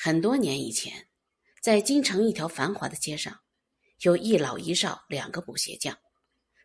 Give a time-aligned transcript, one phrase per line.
[0.00, 1.08] 很多年以前，
[1.60, 3.40] 在京城一条繁华的街上，
[4.02, 5.98] 有一老一少两个补鞋匠，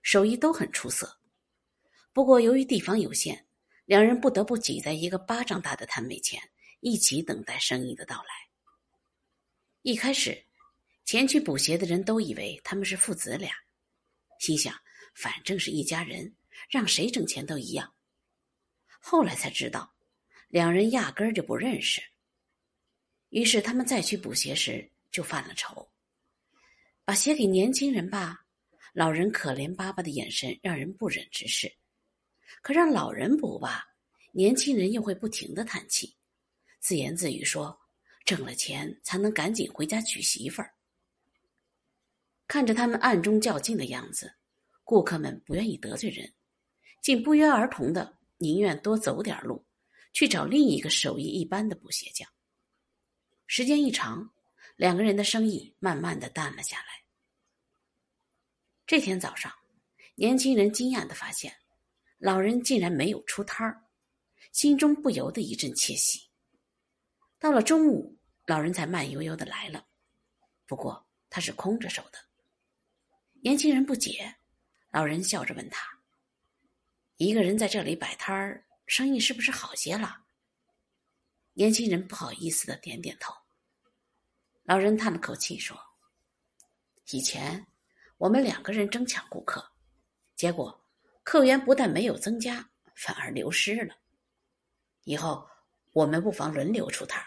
[0.03, 1.19] 手艺都很出色。
[2.13, 3.47] 不过由于地方有限，
[3.85, 6.39] 两人不得不挤在一个巴掌大的摊位前，
[6.79, 8.29] 一起等待生意的到来。
[9.81, 10.45] 一开始，
[11.03, 13.51] 前去补鞋的人都以为他们是父子俩，
[14.37, 14.79] 心想
[15.15, 16.35] 反正是一家人，
[16.69, 17.95] 让谁挣钱都一样。
[18.99, 19.95] 后来才知道，
[20.49, 21.99] 两人压根儿就不认识。
[23.33, 25.89] 于是他们再去补鞋时就犯了愁，
[27.03, 28.45] 把鞋给年轻人吧，
[28.93, 31.67] 老人可怜巴巴的眼神让人不忍直视；
[32.61, 33.85] 可让老人补吧，
[34.33, 36.15] 年轻人又会不停的叹气，
[36.79, 37.75] 自言自语说
[38.23, 40.71] ：“挣了钱才能赶紧回家娶媳妇儿。”
[42.45, 44.31] 看着他们暗中较劲的样子，
[44.83, 46.31] 顾客们不愿意得罪人，
[47.01, 49.65] 竟不约而同的宁愿多走点路，
[50.13, 52.29] 去找另一个手艺一般的补鞋匠。
[53.55, 54.33] 时间一长，
[54.77, 57.03] 两个人的生意慢慢的淡了下来。
[58.87, 59.53] 这天早上，
[60.15, 61.55] 年轻人惊讶的发现，
[62.17, 63.83] 老人竟然没有出摊儿，
[64.51, 66.31] 心中不由得一阵窃喜。
[67.37, 69.85] 到了中午，老人才慢悠悠的来了，
[70.65, 72.17] 不过他是空着手的。
[73.43, 74.35] 年轻人不解，
[74.89, 75.87] 老人笑着问他
[77.17, 80.23] ：“一个人在这里摆摊儿，生意是不是好些了？”
[81.53, 83.31] 年轻人不好意思的点点头。
[84.63, 85.77] 老人叹了口气说
[87.11, 87.67] ：“以前
[88.17, 89.71] 我们两个人争抢顾客，
[90.35, 90.85] 结果
[91.23, 93.95] 客源不但没有增加，反而流失了。
[95.03, 95.45] 以后
[95.91, 97.21] 我们不妨轮流出摊，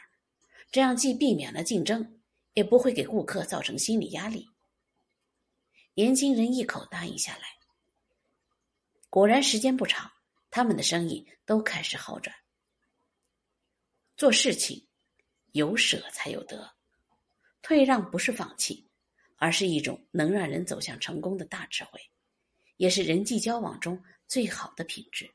[0.71, 2.21] 这样既避免了竞争，
[2.55, 4.49] 也不会给顾客造成心理压力。”
[5.93, 7.45] 年轻人一口答应下来。
[9.11, 10.11] 果然，时间不长，
[10.51, 12.35] 他们的生意都开始好转。
[14.17, 14.89] 做事情，
[15.53, 16.76] 有舍才有得，
[17.67, 18.87] 退让不是放弃，
[19.35, 22.01] 而是一种能让人走向成功的大智慧，
[22.77, 25.29] 也是人际交往中最好的品质。